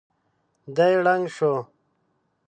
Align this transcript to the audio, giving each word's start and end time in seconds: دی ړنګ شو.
دی 0.75 0.93
ړنګ 1.03 1.25
شو. 1.35 1.53